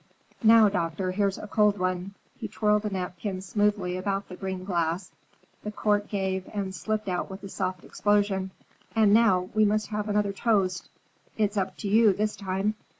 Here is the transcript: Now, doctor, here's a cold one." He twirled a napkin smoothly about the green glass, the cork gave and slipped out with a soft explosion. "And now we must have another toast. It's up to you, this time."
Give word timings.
Now, 0.41 0.67
doctor, 0.67 1.11
here's 1.11 1.37
a 1.37 1.45
cold 1.45 1.77
one." 1.77 2.15
He 2.35 2.47
twirled 2.47 2.85
a 2.85 2.89
napkin 2.89 3.39
smoothly 3.39 3.97
about 3.97 4.27
the 4.29 4.35
green 4.35 4.63
glass, 4.63 5.11
the 5.63 5.69
cork 5.69 6.07
gave 6.09 6.49
and 6.55 6.73
slipped 6.73 7.07
out 7.07 7.29
with 7.29 7.43
a 7.43 7.49
soft 7.49 7.83
explosion. 7.85 8.49
"And 8.95 9.13
now 9.13 9.51
we 9.53 9.63
must 9.63 9.89
have 9.89 10.09
another 10.09 10.33
toast. 10.33 10.89
It's 11.37 11.55
up 11.55 11.77
to 11.77 11.87
you, 11.87 12.13
this 12.13 12.35
time." 12.35 12.73